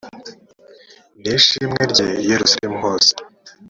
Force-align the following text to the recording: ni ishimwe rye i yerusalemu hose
ni 1.19 1.31
ishimwe 1.37 1.81
rye 1.91 2.07
i 2.21 2.23
yerusalemu 2.31 2.77
hose 2.85 3.11